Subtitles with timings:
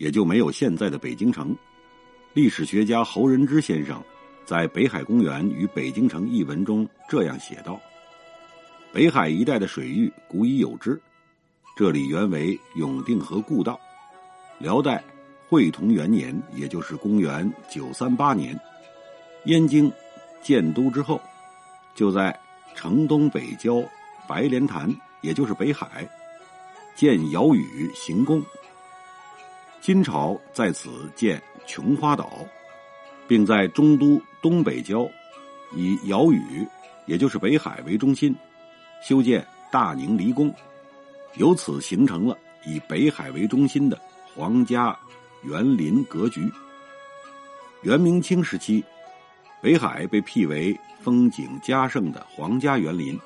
[0.00, 1.54] 也就没有现在的北京城。
[2.32, 4.02] 历史学家侯仁之先生
[4.46, 7.78] 在《北海公园与北京城》一文中这样写道。
[8.94, 10.98] 北海一带的水域古已有之，
[11.76, 13.78] 这里原为永定河故道。
[14.58, 15.04] 辽代
[15.50, 18.58] 会同元年，也就是公元九三八年，
[19.44, 19.92] 燕京
[20.42, 21.20] 建都之后，
[21.94, 22.34] 就在
[22.74, 23.84] 城东北郊
[24.26, 24.90] 白莲潭，
[25.20, 26.08] 也就是北海，
[26.96, 28.42] 建尧禹行宫。
[29.80, 32.46] 金朝在此建琼花岛，
[33.26, 35.08] 并在中都东北郊
[35.74, 36.66] 以尧禹，
[37.06, 38.36] 也就是北海为中心。
[39.02, 40.54] 修建大宁离宫，
[41.36, 43.98] 由此形成了以北海为中心的
[44.34, 44.94] 皇家
[45.42, 46.52] 园林格局。
[47.80, 48.84] 元明清时期，
[49.62, 53.18] 北海被辟为风景佳胜的皇家园林。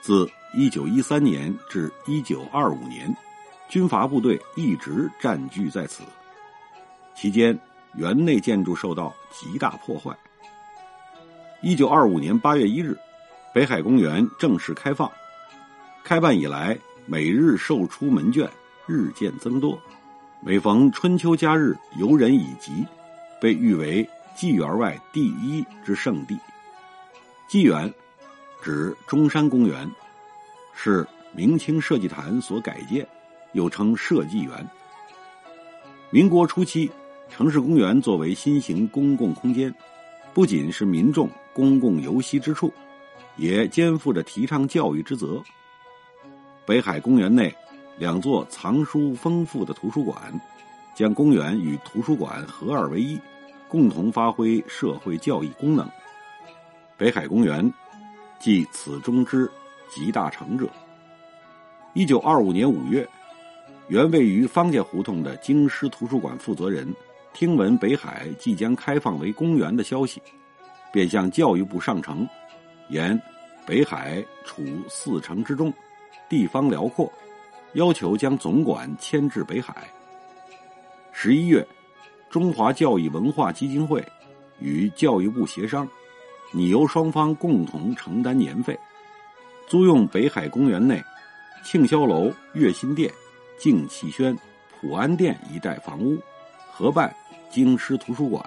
[0.00, 3.14] 自一九一三年至一九二五年，
[3.68, 6.02] 军阀部队一直占据在此，
[7.14, 7.58] 期间
[7.94, 10.16] 园内建筑受到极大破坏。
[11.60, 12.96] 一九二五年八月一日。
[13.54, 15.08] 北海公园正式开放，
[16.02, 16.76] 开办以来，
[17.06, 18.50] 每日售出门券
[18.84, 19.80] 日渐增多。
[20.40, 22.84] 每逢春秋佳日，游人以集，
[23.40, 24.04] 被誉为
[24.34, 26.36] 纪园外第一之圣地。
[27.46, 27.94] 纪园
[28.60, 29.88] 指中山公园，
[30.74, 33.06] 是明清设计坛所改建，
[33.54, 34.52] 又称设计园。
[36.10, 36.88] 民国初期，
[37.28, 39.74] 城市公园作为新型公共空间，
[40.32, 42.72] 不仅是民众公共游息之处。
[43.36, 45.42] 也肩负着提倡教育之责。
[46.64, 47.52] 北海公园内
[47.98, 50.32] 两座藏书丰富的图书馆，
[50.94, 53.18] 将公园与图书馆合二为一，
[53.66, 55.84] 共同发挥社会教育功能。
[56.96, 57.68] 北海公园
[58.38, 59.50] 即此中之
[59.90, 60.68] 集大成者。
[61.92, 63.04] 一九二五年五月，
[63.88, 66.90] 原位于方家胡同的京师图书馆负责人
[67.34, 70.22] 听闻北海即将开放为公园的消息，
[70.90, 72.26] 便向教育部上呈。
[72.88, 73.20] 言
[73.66, 75.72] 北海处四城之中，
[76.30, 77.12] 地方辽阔，
[77.74, 79.86] 要求将总管迁至北海。
[81.12, 81.66] 十一月，
[82.30, 84.02] 中华教育文化基金会
[84.60, 85.86] 与教育部协商，
[86.52, 88.78] 拟由双方共同承担年费，
[89.66, 91.02] 租用北海公园内
[91.62, 93.12] 庆霄楼、月新店、
[93.58, 94.36] 静气轩、
[94.80, 96.18] 普安店一带房屋，
[96.70, 97.14] 合办
[97.50, 98.44] 京师图书馆。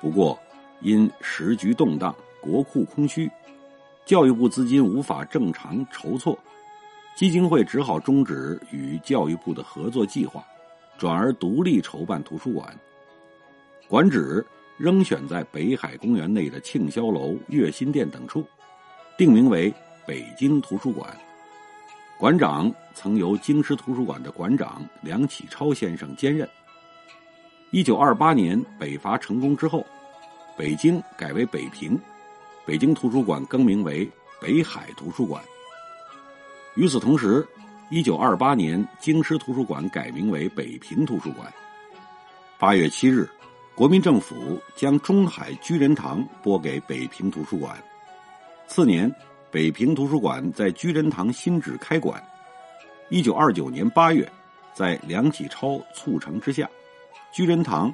[0.00, 0.38] 不过，
[0.80, 2.14] 因时局动荡。
[2.40, 3.30] 国库空虚，
[4.04, 6.36] 教育部资金无法正常筹措，
[7.14, 10.44] 基金会只好终止与教育部的合作计划，
[10.98, 12.76] 转而独立筹办图书馆。
[13.86, 14.44] 馆址
[14.76, 18.44] 仍选在北海公园内的庆霄楼、月新店等处，
[19.16, 19.72] 定名为
[20.04, 21.16] 北京图书馆。
[22.22, 26.48] 馆长曾由京师图书馆的馆长梁启超先生兼任。
[27.72, 29.84] 一九二八年北伐成功之后，
[30.56, 31.98] 北京改为北平。
[32.64, 34.08] 北京图书馆更名为
[34.40, 35.42] 北海图书馆。
[36.76, 37.44] 与此同时，
[37.90, 41.52] 一九二八年，京师图书馆改名为北平图书馆。
[42.56, 43.28] 八月七日，
[43.74, 47.76] 国民政府将中海居仁堂拨给北平图书馆。
[48.68, 49.12] 次年，
[49.52, 52.20] 北平图书馆在居仁堂新址开馆。
[53.10, 54.26] 一九二九年八月，
[54.72, 56.66] 在梁启超促成之下，
[57.34, 57.92] 居仁堂、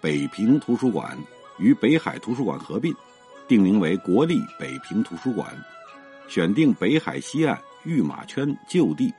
[0.00, 1.18] 北平图书馆
[1.58, 2.94] 与北海图书馆合并。
[3.48, 5.52] 定名为国立北平图书馆，
[6.28, 9.12] 选定北海西岸御马圈旧地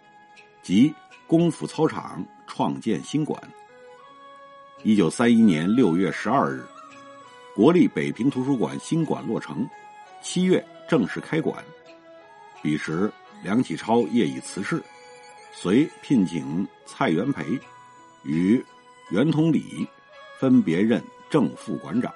[0.62, 0.92] 及
[1.28, 3.38] 功夫操场，创建新馆。
[4.84, 6.64] 一九三一年六月十二日，
[7.54, 9.68] 国立北平图书馆新馆落成，
[10.24, 11.62] 七月正式开馆。
[12.62, 13.12] 彼时，
[13.44, 14.82] 梁启超业已辞世，
[15.52, 17.44] 遂聘请蔡元培
[18.24, 18.64] 与
[19.12, 19.86] 袁同礼
[20.40, 22.12] 分别任正副馆长。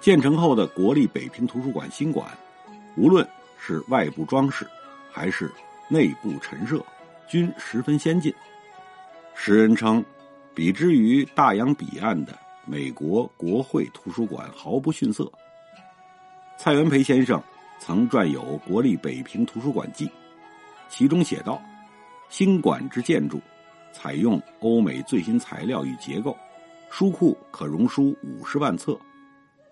[0.00, 2.26] 建成后的国立北平图书馆新馆，
[2.96, 3.28] 无论
[3.60, 4.66] 是外部装饰，
[5.10, 5.52] 还是
[5.88, 6.82] 内部陈设，
[7.28, 8.34] 均十分先进。
[9.34, 10.02] 时人称，
[10.54, 15.30] 比之于大洋彼岸的美国国会图书馆毫不逊色。
[16.58, 17.42] 蔡元培先生
[17.80, 20.06] 曾撰有《国立北平图书馆记》，
[20.88, 21.60] 其中写道
[22.30, 23.40] ：“新馆之建筑，
[23.92, 26.36] 采用欧美最新材料与结构，
[26.88, 28.96] 书库可容书五十万册，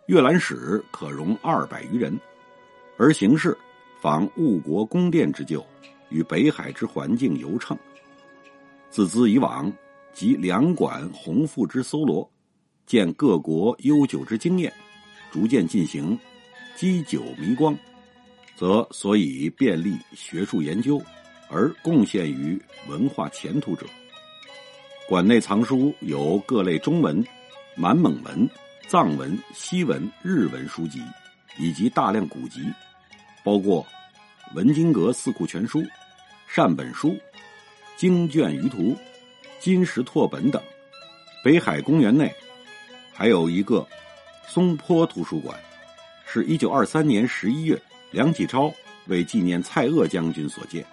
[0.06, 2.18] 阅览室可容二百余人，
[2.98, 3.56] 而形式
[4.00, 5.64] 仿误国宫殿之旧，
[6.08, 7.78] 与北海之环境尤称。
[8.90, 9.72] 自兹以往，
[10.12, 12.28] 及两馆宏富之搜罗，
[12.84, 14.72] 见各国悠久之经验，
[15.30, 16.18] 逐渐进行
[16.80, 17.78] 积久弥光，
[18.56, 20.98] 则所以便利学术研究，
[21.50, 23.84] 而贡献于文化前途者。
[25.06, 27.22] 馆内藏书有各类中文、
[27.76, 28.48] 满蒙文、
[28.88, 31.02] 藏文、西文、日文书籍，
[31.58, 32.62] 以及大量古籍，
[33.44, 33.86] 包括
[34.54, 35.84] 文经阁四库全书、
[36.48, 37.14] 善本书。
[37.98, 38.96] 经卷舆图、
[39.58, 40.62] 金石拓本等。
[41.44, 42.34] 北海公园内
[43.12, 43.86] 还有一个
[44.48, 45.54] 松坡图书馆，
[46.32, 47.76] 是一九二三年十一月
[48.12, 48.72] 梁启超
[49.08, 50.86] 为纪念蔡锷将军所建。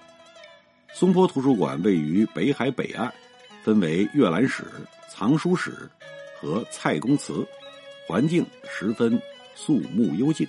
[0.92, 3.14] 松坡图书馆位于北海北岸，
[3.62, 4.64] 分为阅览室、
[5.08, 5.88] 藏书室
[6.42, 7.46] 和蔡公祠，
[8.08, 9.22] 环境十分
[9.54, 10.48] 肃穆幽静。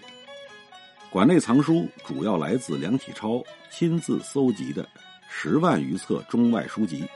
[1.11, 4.89] 馆内藏书主要来自梁启超亲自搜集的。
[5.29, 7.03] 十万余册中外书籍，《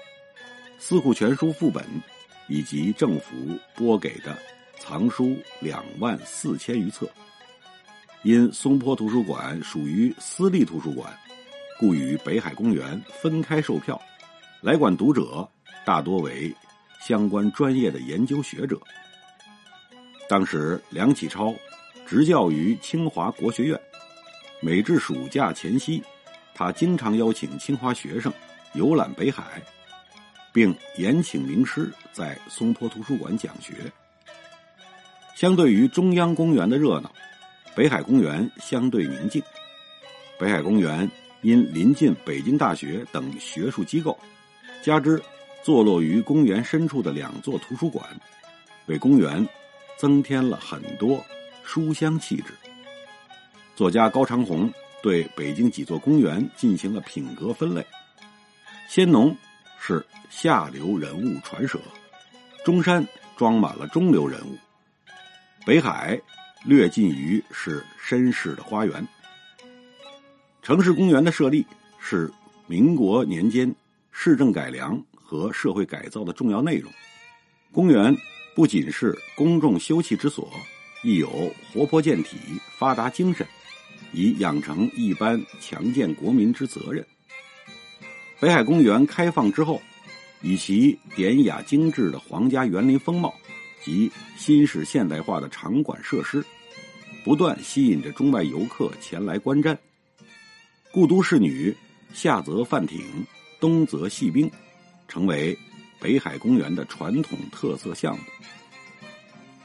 [0.79, 1.83] 四库全书》副本，
[2.49, 3.35] 以及政府
[3.75, 4.37] 拨给的
[4.79, 7.09] 藏书两万四千余册。
[8.23, 11.13] 因松坡图书馆属于私立图书馆，
[11.77, 14.01] 故与北海公园分开售票。
[14.61, 15.49] 来馆读者
[15.85, 16.55] 大多为
[17.01, 18.81] 相关专业的研究学者。
[20.29, 21.53] 当时梁启超
[22.07, 23.81] 执教于清华国学院，
[24.61, 26.01] 每至暑假前夕。
[26.55, 28.33] 他经常邀请清华学生
[28.75, 29.61] 游览北海，
[30.53, 33.75] 并延请名师在松坡图书馆讲学。
[35.35, 37.11] 相对于中央公园的热闹，
[37.75, 39.43] 北海公园相对宁静。
[40.39, 41.11] 北海公园
[41.41, 44.19] 因临近北京大学等学术机构，
[44.83, 45.21] 加之
[45.63, 48.05] 坐落于公园深处的两座图书馆，
[48.87, 49.47] 为公园
[49.97, 51.25] 增添了很多
[51.65, 52.55] 书香气质。
[53.75, 54.73] 作家高长宏。
[55.03, 57.85] 对北京几座公园进行了品格分类，
[58.89, 59.37] 先农
[59.81, 61.77] 是下流人物传舍，
[62.65, 63.05] 中山
[63.37, 64.57] 装满了中流人物，
[65.67, 66.17] 北海
[66.65, 69.07] 略近于是绅士的花园。
[70.63, 71.67] 城市公园的设立
[71.99, 72.33] 是
[72.67, 73.75] 民国年间
[74.11, 76.91] 市政改良和社会改造的重要内容。
[77.73, 78.17] 公园
[78.55, 80.49] 不仅是公众休憩之所，
[81.03, 81.29] 亦有
[81.73, 82.39] 活泼健体、
[82.79, 83.47] 发达精神。
[84.15, 87.03] 以养成一般强健国民之责任。
[88.39, 89.81] 北海公园开放之后，
[90.43, 93.33] 以其典雅精致的皇家园林风貌
[93.85, 96.45] 及新式现代化的场馆设施，
[97.25, 99.79] 不断吸引着中外游客前来观战。
[100.91, 101.75] 故都仕女
[102.13, 103.03] 夏则泛艇，
[103.61, 104.51] 冬则戏冰，
[105.09, 105.57] 成为
[106.01, 108.23] 北海公园的传统特色项目。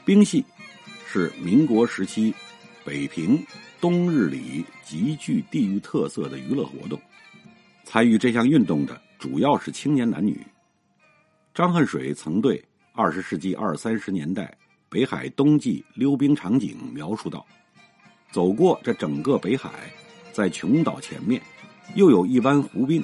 [0.04, 0.44] 冰戏
[1.06, 2.34] 是民国时期
[2.84, 3.44] 北平。
[3.80, 7.00] 冬日里极具地域特色的娱乐活动，
[7.84, 10.44] 参与这项运动的主要是青年男女。
[11.54, 12.60] 张恨水曾对
[12.98, 14.52] 二十世纪二三十年代
[14.88, 17.46] 北海冬季溜冰场景描述道
[18.32, 19.70] ：“走过这整个北海，
[20.32, 21.40] 在琼岛前面，
[21.94, 23.00] 又有一湾湖滨。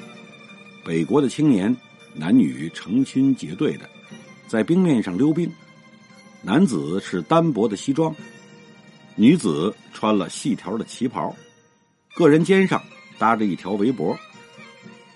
[0.84, 1.74] 北国的青年
[2.12, 3.88] 男女成群结队的，
[4.48, 5.48] 在冰面上溜冰。
[6.42, 8.12] 男子是单薄的西装。”
[9.14, 11.32] 女子穿了细条的旗袍，
[12.16, 12.82] 个人肩上
[13.16, 14.18] 搭着一条围脖，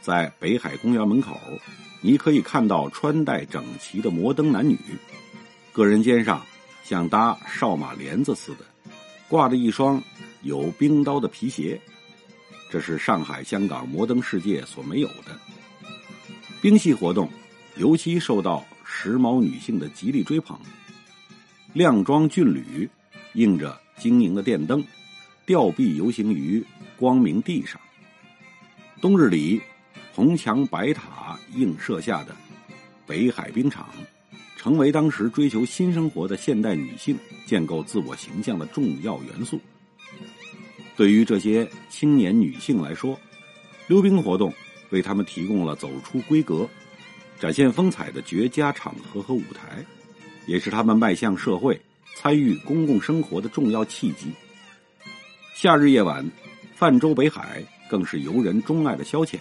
[0.00, 1.37] 在北海公园门口，
[2.00, 4.78] 你可以看到穿戴整齐的摩登男女，
[5.73, 6.45] 个人肩上
[6.85, 8.64] 像搭哨马帘子似的，
[9.28, 10.02] 挂着一双
[10.43, 11.81] 有冰刀的皮鞋，
[12.71, 15.38] 这是上海、香港摩登世界所没有的。
[16.61, 17.28] 冰戏活动
[17.76, 20.59] 尤其受到时髦女性的极力追捧，
[21.73, 22.88] 靓装俊侣
[23.35, 23.78] 映着。
[24.00, 24.85] 晶莹的电灯，
[25.45, 26.64] 吊臂游行于
[26.97, 27.81] 光明地上。
[29.00, 29.61] 冬日里，
[30.19, 32.35] 红墙白塔映射下的
[33.07, 33.89] 北海冰场，
[34.57, 39.61] 成为当时追求新生活的现代女性建构自我形象的重要元素。
[40.97, 43.17] 对于这些青年女性来说，
[43.87, 44.53] 溜冰活动
[44.91, 46.69] 为她们提供了走出闺阁、
[47.39, 49.87] 展现风采的绝佳场合和舞台，
[50.47, 51.81] 也是她们迈向社会。
[52.17, 54.33] 参与公共生活的重要契机。
[55.55, 56.29] 夏日夜晚，
[56.75, 59.39] 泛舟北海更是游人钟爱的消遣。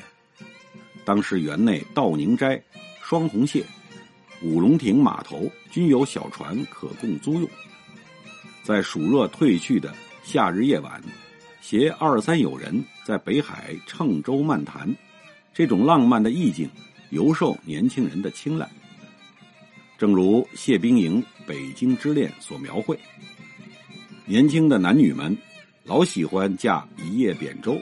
[1.08, 2.62] 当时园内道宁斋、
[3.02, 3.64] 双红榭、
[4.42, 7.50] 五龙亭码头均有小船可供租用。
[8.62, 11.02] 在暑热退去的夏日夜晚，
[11.62, 14.94] 携二三友人在北海乘舟漫谈，
[15.54, 16.70] 这种浪漫的意境
[17.10, 18.70] 尤受年轻人的青睐。
[19.98, 23.00] 正如谢冰莹《北京之恋》所描绘，
[24.26, 25.38] 年轻的男女们
[25.86, 27.82] 老喜欢驾一叶扁舟，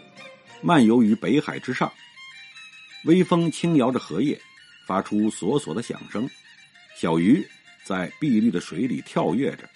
[0.62, 1.92] 漫游于北海之上。
[3.06, 4.40] 微风轻摇着荷叶，
[4.86, 6.30] 发出索索的响声。
[6.96, 7.46] 小鱼
[7.84, 9.70] 在碧绿的水里跳跃着，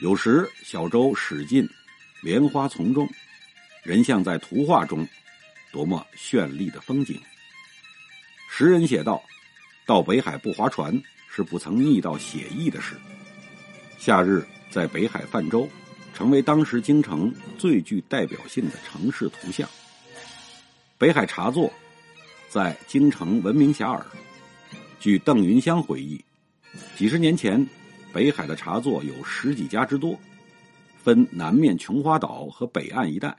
[0.00, 1.68] 有时小舟驶进
[2.22, 3.08] 莲花丛中，
[3.82, 5.06] 人像在图画中，
[5.72, 7.20] 多么绚丽的风景！
[8.50, 9.22] 诗人写道
[9.86, 12.96] ：“到北海不划船。”是不曾觅到写意的事。
[13.98, 15.68] 夏日在北海泛舟，
[16.14, 19.68] 成为当时京城最具代表性的城市图像。
[20.96, 21.70] 北海茶座
[22.48, 24.02] 在京城闻名遐迩。
[24.98, 26.24] 据邓云香回忆，
[26.96, 27.66] 几十年前，
[28.12, 30.18] 北海的茶座有十几家之多，
[30.96, 33.36] 分南面琼花岛和北岸一带。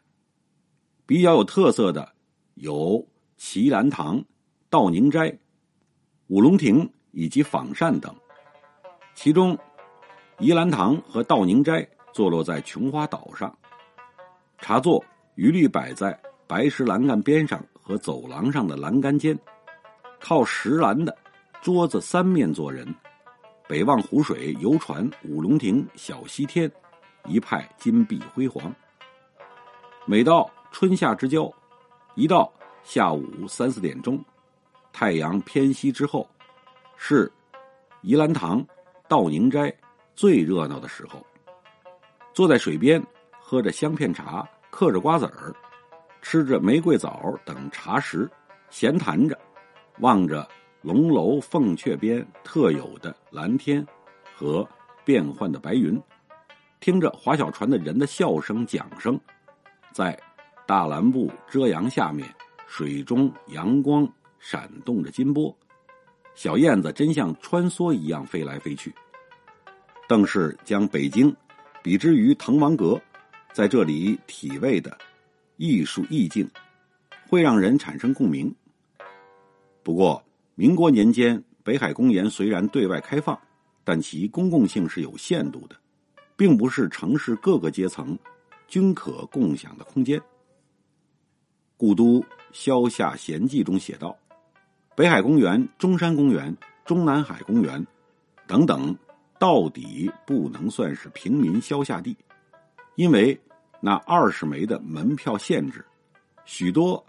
[1.06, 2.12] 比较有特色的
[2.56, 3.06] 有
[3.38, 4.24] 祁兰堂、
[4.70, 5.38] 道宁斋、
[6.28, 6.90] 五龙亭。
[7.14, 8.16] 以及仿膳等，
[9.16, 9.58] 其中
[10.38, 13.58] 宜兰堂和道宁斋坐落在琼花岛上，
[14.60, 15.04] 茶座
[15.36, 19.40] 一律摆在白石栏杆边上和走廊上的栏杆间，
[20.20, 21.18] 靠石栏的
[21.62, 22.86] 桌子三面坐人，
[23.66, 26.70] 北望湖水、游船、五龙亭、小西天，
[27.24, 28.76] 一派金碧辉煌。
[30.06, 31.50] 每到春夏之交，
[32.16, 32.52] 一到
[32.84, 34.22] 下午三四点钟，
[34.92, 36.28] 太阳偏西之后。
[36.98, 37.32] 是
[38.02, 38.66] 宜兰堂、
[39.08, 39.74] 道宁斋
[40.14, 41.26] 最热闹的时候。
[42.34, 43.02] 坐在水边，
[43.40, 45.56] 喝着香片茶，嗑着瓜子儿，
[46.30, 48.30] 吃着玫瑰枣等茶食，
[48.70, 49.40] 闲谈着，
[50.00, 50.46] 望着
[50.82, 53.88] 龙楼凤阙边特有的蓝天
[54.36, 54.68] 和
[55.06, 55.98] 变幻的白云，
[56.82, 59.18] 听着划小船的人的笑声、桨声，
[59.94, 60.20] 在
[60.66, 62.28] 大蓝布遮阳下面，
[62.68, 64.06] 水中阳光
[64.38, 65.58] 闪动着金波。
[66.36, 68.94] 小燕子真像穿梭一样飞来飞去。
[70.10, 71.34] 邓氏将北京
[71.82, 73.00] 比之于滕王阁，
[73.54, 74.98] 在这里体味的
[75.58, 76.50] 艺术意境，
[77.28, 78.54] 会让人产生共鸣。
[79.84, 80.24] 不过，
[80.56, 83.38] 民国年间北海公园虽然对外开放，
[83.84, 85.76] 但其公共性是有限度的，
[86.36, 88.18] 并不是城市各个阶层
[88.68, 90.22] 均可共享的空间。
[91.76, 94.18] 故都萧夏闲记中写道。
[94.96, 97.86] 北海公园、中山公园、中南海公园
[98.48, 98.98] 等等，
[99.38, 102.18] 到底不能算是平民消夏地，
[102.96, 103.40] 因为
[103.88, 105.82] 那二十枚的门票限制，
[106.44, 107.02] 许多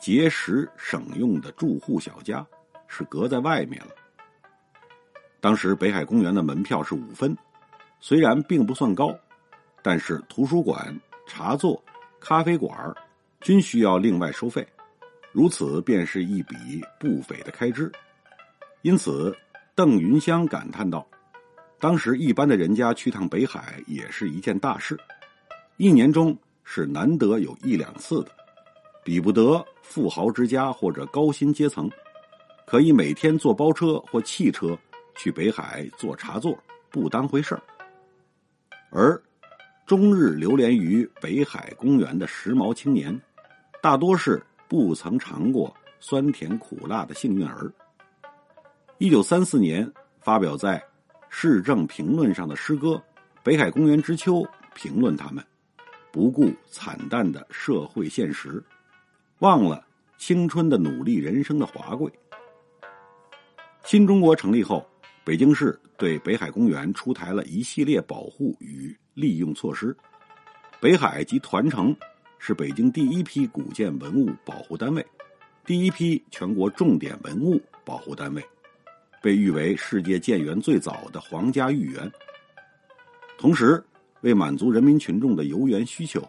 [0.00, 2.44] 节食省用的住户小家
[2.88, 3.92] 是隔在外面了。
[5.40, 7.38] 当时北海公园的门票是五分，
[8.00, 9.16] 虽然并不算高，
[9.82, 11.80] 但是图书馆、茶座、
[12.18, 12.92] 咖啡馆
[13.40, 14.66] 均需要另外收费。
[15.30, 16.56] 如此便是一笔
[16.98, 17.88] 不菲的开支，
[18.82, 19.32] 因此
[19.76, 21.06] 邓云香感叹道
[21.78, 24.98] ：“当时一般的人家去趟北海也是一件大事，
[25.76, 28.30] 一年中是难得有一两次的，
[29.04, 31.90] 比不得富豪之家或者高薪阶层，
[32.66, 34.76] 可以每天坐包车或汽车
[35.14, 36.58] 去北海坐茶座，
[36.90, 37.62] 不当回事儿。
[38.90, 39.20] 而
[39.86, 43.20] 终日流连于北海公园的时髦青年，
[43.82, 47.72] 大多是。”不曾尝过酸甜苦辣的幸运儿。
[48.98, 50.76] 一九三四年发表在
[51.28, 52.94] 《市政评论》上的诗歌
[53.44, 54.40] 《北海公园之秋》，
[54.74, 55.44] 评论他们
[56.16, 58.64] 不顾惨淡的社会现实，
[59.40, 62.10] 忘了青春的努力人生的华贵。
[63.84, 64.88] 新中国成立后，
[65.26, 69.94] 北京市对北海公园出台了一系列保护与利用措施，
[70.80, 71.94] 北海及团城。
[72.38, 75.04] 是北京第一批古建文物保护单位，
[75.66, 78.42] 第一批全国重点文物保护单位，
[79.20, 82.10] 被誉为世界建园最早的皇家御园。
[83.36, 83.84] 同时，
[84.26, 86.20] 为满足人民群众的游园需求，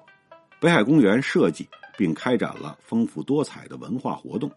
[0.62, 4.52] 北海公园设计并开展了丰富多彩的文化活动，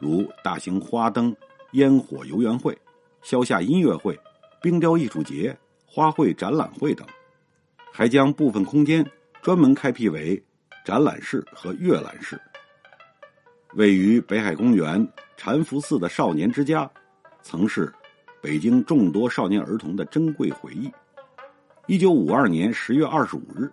[0.00, 1.36] 如大型花灯、
[1.72, 2.74] 烟火游园会、
[3.20, 4.18] 消夏音乐会、
[4.62, 7.06] 冰雕艺术节、花卉展览会等，
[7.92, 9.06] 还将部分空间
[9.42, 10.42] 专门开辟为。
[10.82, 12.40] 展览室和阅览室，
[13.74, 15.06] 位于北海公园
[15.36, 16.90] 禅福寺的少年之家，
[17.42, 17.92] 曾是
[18.40, 20.90] 北京众多少年儿童的珍贵回忆。
[21.90, 23.68] 一九五二年十月二十五日，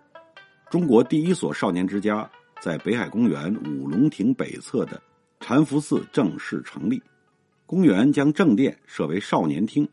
[0.68, 2.28] 中国第一所少年之家
[2.60, 5.00] 在北海公园五龙亭北侧的
[5.38, 7.00] 禅福寺正式成立。
[7.64, 9.88] 公园将正殿设为少年厅，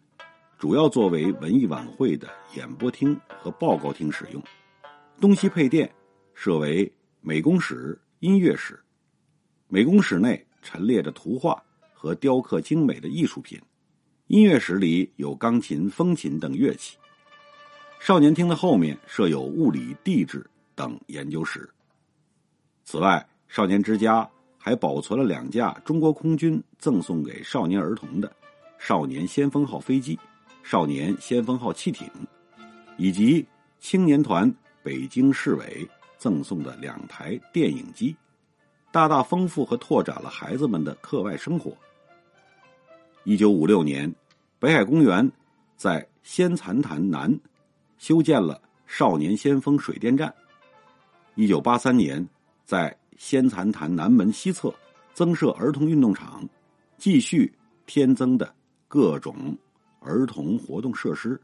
[0.58, 2.28] 主要作为文艺晚会的
[2.58, 4.42] 演播厅和报告厅使用。
[5.22, 5.88] 东西配殿
[6.34, 6.92] 设为。
[7.22, 8.80] 美工室、音乐室，
[9.68, 11.62] 美工室内陈列着图画、
[11.94, 13.62] 和雕刻精美的艺术品。
[14.28, 16.98] 音乐室里有钢琴、风琴等乐器。
[18.00, 21.68] 少年厅的后面设有物理、地质等研究室。
[22.84, 28.32] 此外，少年之家还保存了两架中国空军赠送给少年儿童的
[28.78, 30.20] “少年先锋号”飞机、
[30.62, 32.08] “少年先锋号”汽艇，
[32.98, 33.44] 以及
[33.80, 35.88] 青年团北京市委
[36.18, 38.16] 赠送的两台电影机，
[38.92, 41.76] 大大丰富和拓展了孩子们的课外生活。
[43.24, 44.14] 一九五六年，
[44.60, 45.32] 北海公园
[45.76, 47.40] 在仙蚕潭南
[47.98, 50.34] 修建了少年先锋水电站。
[51.36, 52.26] 一九八三年，
[52.66, 54.74] 在仙蚕潭南门西侧
[55.14, 56.48] 增设儿童运动场，
[56.98, 57.52] 继续
[57.86, 58.54] 添增的
[58.88, 59.58] 各种
[60.00, 61.40] 儿童活动设施，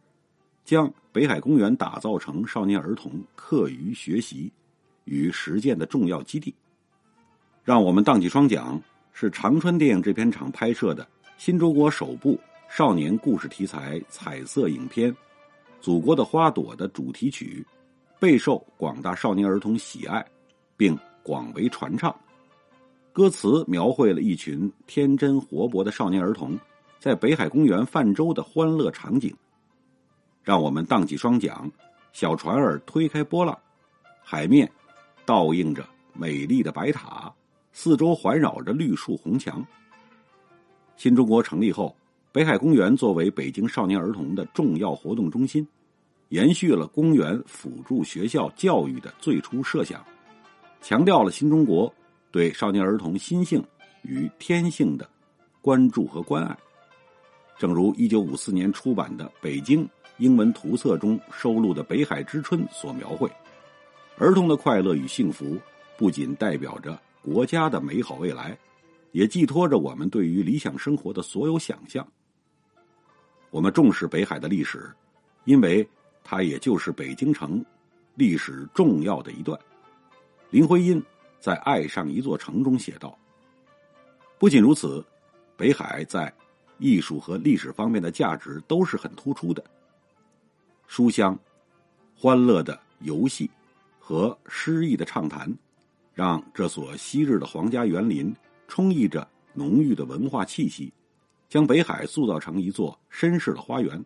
[0.63, 4.51] 将北海公园打造成少年儿童课余学习
[5.05, 6.53] 与实践的重要基地。
[7.63, 8.81] 让我们荡起双桨，
[9.13, 11.07] 是长春电影制片厂拍摄的。
[11.37, 12.39] 新中国首部
[12.69, 15.11] 少年故事题材彩色影片
[15.81, 17.65] 《祖国的花朵》的主题曲，
[18.19, 20.23] 备受广大少年儿童喜爱，
[20.77, 22.15] 并广为传唱。
[23.11, 26.57] 歌词描绘了一群天真活泼的少年儿童
[26.99, 29.35] 在北海公园泛舟的欢乐场景。
[30.43, 31.69] 让我们荡起双桨，
[32.13, 33.57] 小船儿推开波浪，
[34.23, 34.71] 海面
[35.25, 35.83] 倒映着
[36.13, 37.33] 美丽的白塔，
[37.73, 39.65] 四周环绕着绿树红墙。
[40.95, 41.95] 新中国成立后，
[42.33, 45.67] 北海公园作为北京少年儿童的重要活动中心，
[46.29, 50.01] 延续了公园辅助学校教育的最初设想，
[50.79, 51.93] 强调了新中国
[52.31, 53.61] 对少年儿童心性
[54.03, 55.09] 与天性的
[55.61, 56.57] 关注和关爱。
[57.59, 59.85] 正如1954年出版的《北京
[60.17, 63.29] 英文图册》中收录的《北海之春》所描绘，
[64.17, 65.57] 儿童的快乐与幸福
[65.97, 68.57] 不仅代表着国家的美好未来。
[69.11, 72.07] 也寄托着我们对于理想生活的所有想象。
[73.51, 74.89] 我们重视北海的历史，
[75.43, 75.87] 因为
[76.23, 77.63] 它也就是北京城
[78.15, 79.59] 历史重要的一段。
[80.49, 80.99] 林徽因
[81.39, 83.15] 在《爱上一座城》中写道
[84.39, 85.05] ：“不仅如此，
[85.55, 86.33] 北海在
[86.79, 89.63] 艺术和历史方面的价值都是很突出的。
[90.87, 91.37] 书香、
[92.15, 93.47] 欢乐的游戏
[93.99, 95.53] 和诗意的畅谈，
[96.13, 98.33] 让这所昔日的皇家园林。”
[98.67, 100.93] 充溢着浓郁的文化气息，
[101.51, 104.01] 将北海塑造成一座绅士的花园。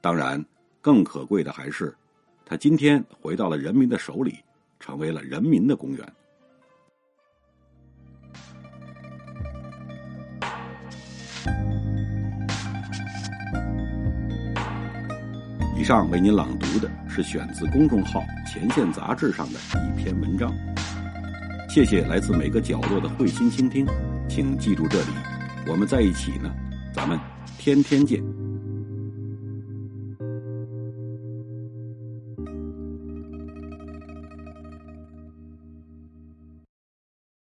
[0.00, 0.44] 当然，
[0.80, 1.94] 更可贵的还是，
[2.44, 4.40] 它今天回到了人民的手里，
[4.80, 6.12] 成为了人民的公园。
[15.76, 20.52] 以上为您朗读的是选自公众号“前线杂志”上的一篇文章。
[21.68, 23.86] 谢谢来自每个角落的慧心倾听，
[24.28, 25.10] 请记住这里，
[25.66, 26.54] 我们在一起呢，
[26.92, 27.18] 咱们
[27.58, 28.43] 天天见。